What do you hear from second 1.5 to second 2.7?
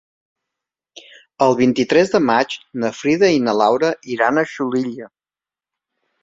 vint-i-tres de maig